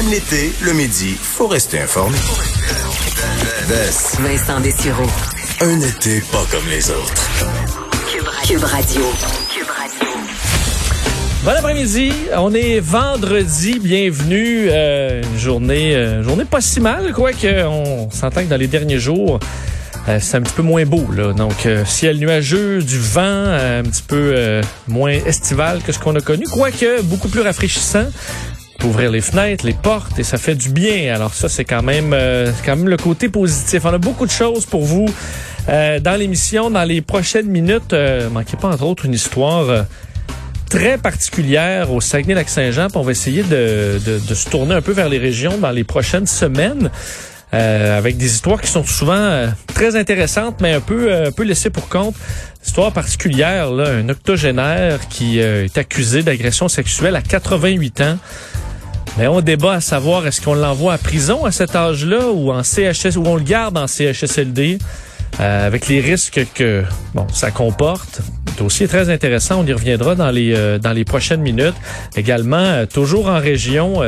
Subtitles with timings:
[0.00, 2.16] Même l'été, le midi, faut rester informé.
[4.20, 5.06] Vincent Dessureau.
[5.60, 7.30] Un été pas comme les autres.
[8.10, 8.58] Cube Radio.
[9.52, 10.08] Cube Radio.
[11.44, 17.64] Bon après-midi, on est vendredi, bienvenue, euh, une journée, euh, journée pas si mal, quoique
[17.66, 19.38] on s'entend que dans les derniers jours,
[20.08, 21.34] euh, c'est un petit peu moins beau, là.
[21.34, 25.98] Donc, euh, ciel nuageux, du vent, euh, un petit peu euh, moins estival que ce
[25.98, 28.06] qu'on a connu, quoique beaucoup plus rafraîchissant.
[28.84, 31.14] Ouvrir les fenêtres, les portes, et ça fait du bien.
[31.14, 33.84] Alors ça, c'est quand même, euh, quand même le côté positif.
[33.84, 35.06] On a beaucoup de choses pour vous
[35.68, 37.92] euh, dans l'émission, dans les prochaines minutes.
[37.92, 39.68] Euh, manquez pas entre autres une histoire.
[39.68, 39.82] euh,
[40.70, 42.86] très particulière au Saguenay-Lac-Saint-Jean.
[42.94, 45.82] On va essayer de, de, de se tourner un peu vers les régions dans les
[45.84, 46.90] prochaines semaines.
[47.52, 51.32] euh, avec des histoires qui sont souvent euh, très intéressantes, mais un peu, euh, un
[51.32, 52.14] peu laissées pour compte.
[52.64, 58.18] Histoire particulière, là, un octogénaire qui euh, est accusé d'agression sexuelle à 88 ans.
[59.18, 62.62] Mais on débat à savoir est-ce qu'on l'envoie à prison à cet âge-là ou en
[62.62, 64.78] CHS ou on le garde en CHSLD
[65.40, 68.20] euh, avec les risques que bon ça comporte.
[68.46, 69.60] Le dossier très intéressant.
[69.60, 71.74] On y reviendra dans les euh, dans les prochaines minutes.
[72.16, 74.02] Également, euh, toujours en région.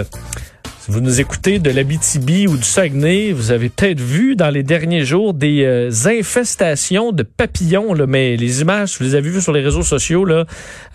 [0.84, 4.64] Si vous nous écoutez de l'Abitibi ou du Saguenay, vous avez peut-être vu dans les
[4.64, 9.40] derniers jours des euh, infestations de papillons, là, mais les images, vous les avez vues
[9.40, 10.44] sur les réseaux sociaux, là,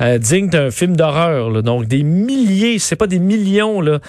[0.02, 1.64] euh, dignes d'un film d'horreur.
[1.64, 4.00] Donc des milliers, c'est pas des millions là,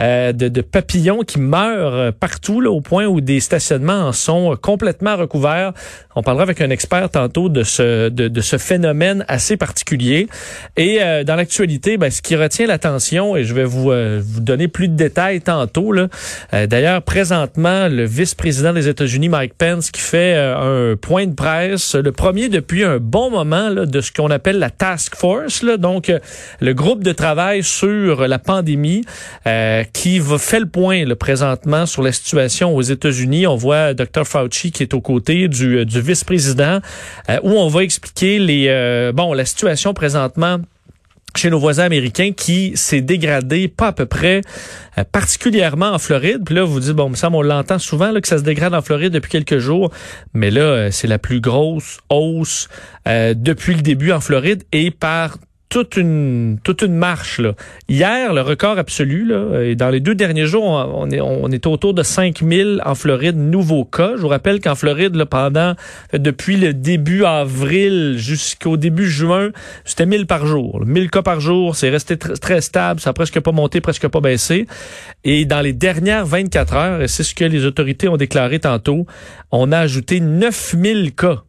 [0.00, 4.54] euh, de, papillons qui meurent euh, partout, là, au point où des stationnements en sont
[4.60, 5.72] complètement recouverts.
[6.14, 10.28] On parlera avec un expert tantôt de ce, de, ce phénomène assez particulier.
[10.76, 14.88] Et dans l'actualité, ben, ce qui retient l'attention, et je vais vous, vous donner plus
[14.88, 15.94] de détails tantôt.
[15.94, 21.34] Euh, D'ailleurs, présentement, le vice-président des États-Unis, Mike Pence, qui fait euh, un point de
[21.34, 26.08] presse, le premier depuis un bon moment de ce qu'on appelle la Task Force, donc
[26.08, 26.18] euh,
[26.60, 29.04] le groupe de travail sur la pandémie,
[29.92, 33.46] qui faire le point là, présentement sur la situation aux États-Unis.
[33.46, 34.24] On voit Dr.
[34.24, 36.80] Fauci qui est aux côtés du, du vice-président,
[37.42, 40.58] où on va expliquer les bon la situation présentement
[41.36, 44.42] chez nos voisins américains qui s'est dégradé pas à peu près,
[44.98, 46.42] euh, particulièrement en Floride.
[46.44, 48.82] Puis là, vous dites, bon, ça, on l'entend souvent là, que ça se dégrade en
[48.82, 49.90] Floride depuis quelques jours,
[50.34, 52.68] mais là, euh, c'est la plus grosse hausse
[53.08, 55.38] euh, depuis le début en Floride et par
[55.72, 57.54] toute une toute une marche là.
[57.88, 61.66] Hier, le record absolu là, et dans les deux derniers jours, on, est on est
[61.66, 64.12] autour de 5000 en Floride nouveaux cas.
[64.16, 65.74] Je vous rappelle qu'en Floride là, pendant
[66.12, 69.48] depuis le début avril jusqu'au début juin,
[69.86, 70.80] c'était 1000 par jour.
[70.80, 70.84] là.
[70.84, 74.08] 1000 cas par jour, c'est resté tr- très stable, ça a presque pas monté, presque
[74.08, 74.66] pas baissé.
[75.24, 79.06] Et dans les dernières 24 heures, et c'est ce que les autorités ont déclaré tantôt,
[79.50, 81.44] on a ajouté 9000 cas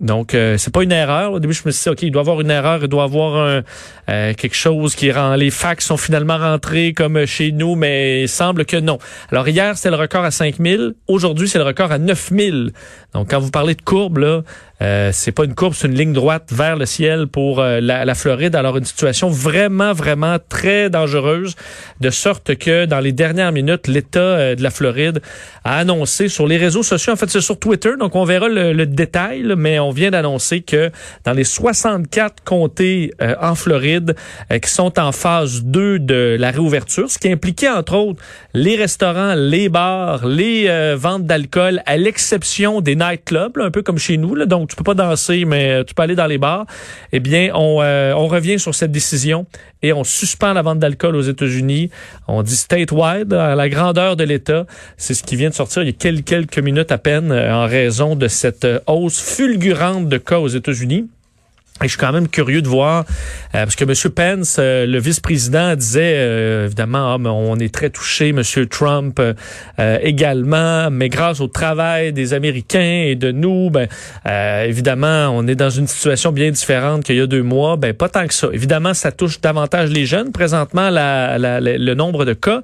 [0.00, 1.32] donc, euh, c'est pas une erreur.
[1.32, 3.36] Au début, je me suis dit, OK, il doit avoir une erreur, il doit avoir
[3.36, 3.62] euh,
[4.06, 5.34] quelque chose qui rend...
[5.34, 8.98] Les fax sont finalement rentrés comme chez nous, mais il semble que non.
[9.32, 10.94] Alors, hier, c'était le record à 5000.
[11.08, 12.72] Aujourd'hui, c'est le record à 9000.
[13.12, 14.42] Donc, quand vous parlez de courbe, là,
[14.82, 18.14] euh, c'est pas une courbe, c'est une ligne droite vers le ciel pour euh, la,
[18.14, 18.56] Floride.
[18.56, 21.54] Alors, une situation vraiment, vraiment très dangereuse,
[22.00, 25.20] de sorte que dans les dernières minutes, l'État euh, de la Floride
[25.62, 28.86] a annoncé sur les réseaux sociaux, en fait, c'est sur Twitter, donc on verra le,
[28.86, 29.42] détail,
[29.80, 30.90] on vient d'annoncer que
[31.24, 34.14] dans les 64 comtés euh, en Floride
[34.52, 38.22] euh, qui sont en phase 2 de la réouverture, ce qui impliquait, entre autres,
[38.54, 43.98] les restaurants, les bars, les euh, ventes d'alcool, à l'exception des nightclubs, un peu comme
[43.98, 46.38] chez nous, là, donc tu peux pas danser, mais euh, tu peux aller dans les
[46.38, 46.66] bars,
[47.12, 49.46] eh bien, on, euh, on revient sur cette décision
[49.82, 51.90] et on suspend la vente d'alcool aux États-Unis.
[52.28, 54.66] On dit statewide, à la grandeur de l'État.
[54.96, 57.66] C'est ce qui vient de sortir il y a quelques, minutes à peine euh, en
[57.66, 61.08] raison de cette euh, hausse fulgurante de cas aux États-Unis.
[61.82, 63.04] Et je suis quand même curieux de voir,
[63.54, 64.10] euh, parce que M.
[64.14, 68.42] Pence, euh, le vice-président, disait euh, évidemment, ah, mais on est très touché, M.
[68.70, 69.34] Trump euh,
[69.78, 73.88] euh, également, mais grâce au travail des Américains et de nous, ben,
[74.26, 77.76] euh, évidemment, on est dans une situation bien différente qu'il y a deux mois.
[77.76, 78.48] Ben, pas tant que ça.
[78.52, 80.30] Évidemment, ça touche davantage les jeunes.
[80.32, 82.62] Présentement, la, la- le nombre de cas.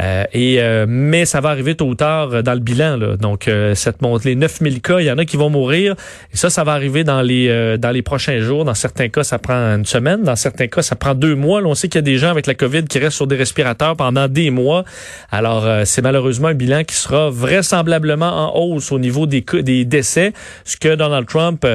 [0.00, 2.96] Euh, et euh, mais ça va arriver tôt ou tard euh, dans le bilan.
[2.96, 3.16] Là.
[3.16, 5.94] Donc euh, cette monte les 9000 cas, il y en a qui vont mourir.
[6.32, 8.64] Et ça, ça va arriver dans les euh, dans les prochains jours.
[8.64, 10.22] Dans certains cas, ça prend une semaine.
[10.22, 11.60] Dans certains cas, ça prend deux mois.
[11.60, 13.36] Là, on sait qu'il y a des gens avec la COVID qui restent sur des
[13.36, 14.84] respirateurs pendant des mois.
[15.30, 20.32] Alors c'est malheureusement un bilan qui sera vraisemblablement en hausse au niveau des des décès,
[20.64, 21.66] ce que Donald Trump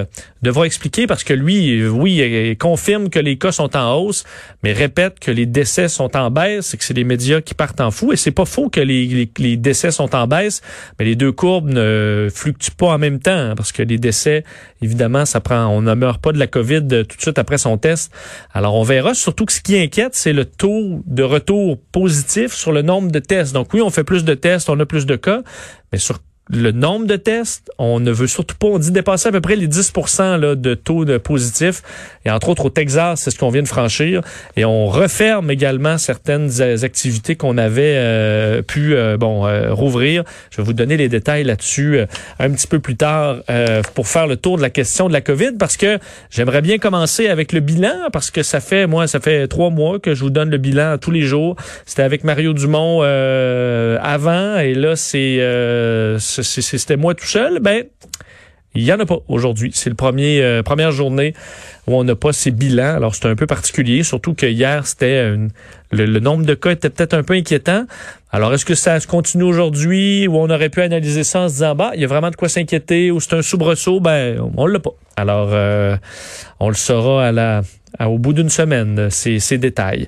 [0.43, 4.25] devra expliquer parce que lui, oui, il confirme que les cas sont en hausse,
[4.61, 7.81] mais répète que les décès sont en baisse et que c'est les médias qui partent
[7.81, 8.13] en fou.
[8.13, 9.25] Et c'est pas faux que les,
[9.57, 10.61] décès sont en baisse,
[10.99, 14.43] mais les deux courbes ne fluctuent pas en même temps hein, parce que les décès,
[14.81, 17.77] évidemment, ça prend, on ne meurt pas de la COVID tout de suite après son
[17.77, 18.11] test.
[18.53, 19.13] Alors on verra.
[19.13, 23.19] Surtout que ce qui inquiète, c'est le taux de retour positif sur le nombre de
[23.19, 23.53] tests.
[23.53, 25.41] Donc oui, on fait plus de tests, on a plus de cas,
[25.91, 26.19] mais sur
[26.49, 29.55] le nombre de tests, on ne veut surtout pas, on dit dépasser à peu près
[29.55, 31.81] les 10% là, de taux de positifs.
[32.25, 34.21] Et entre autres au Texas, c'est ce qu'on vient de franchir.
[34.57, 40.23] Et on referme également certaines activités qu'on avait euh, pu euh, bon euh, rouvrir.
[40.51, 41.99] Je vais vous donner les détails là-dessus
[42.39, 43.37] un petit peu plus tard
[43.93, 45.97] pour faire le tour de la question de la COVID parce que
[46.29, 49.99] j'aimerais bien commencer avec le bilan parce que ça fait, moi, ça fait trois mois
[49.99, 51.55] que je vous donne le bilan tous les jours.
[51.85, 55.39] C'était avec Mario Dumont avant et là, c'est
[56.41, 57.83] c'était moi tout seul, ben
[58.75, 59.71] il y en a pas aujourd'hui.
[59.73, 61.35] C'est le premier euh, première journée
[61.85, 62.95] où on n'a pas ces bilans.
[62.95, 65.35] Alors c'est un peu particulier, surtout que hier c'était
[65.91, 67.85] le, nombre de cas était peut-être un peu inquiétant.
[68.31, 71.53] Alors est-ce que ça se continue aujourd'hui où on aurait pu analyser ça en se
[71.53, 73.99] disant bah il y a vraiment de quoi s'inquiéter ou c'est un soubresaut?
[73.99, 74.93] Ben on l'a pas.
[75.17, 75.95] Alors euh,
[76.59, 77.61] on le saura à la
[77.99, 80.07] au bout d'une semaine ces, ces détails.